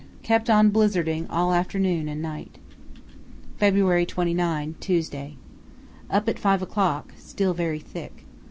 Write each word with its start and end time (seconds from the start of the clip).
—Kept 0.23 0.49
on 0.49 0.71
blizzarding 0.71 1.27
all 1.29 1.53
afternoon 1.53 2.09
and 2.09 2.23
night. 2.23 2.57
"February 3.57 4.03
29, 4.03 4.73
Tuesday.—Up 4.79 6.27
at 6.27 6.39
5 6.39 6.63
o'clock; 6.63 7.13
still 7.17 7.53
very 7.53 7.77
thick. 7.77 8.25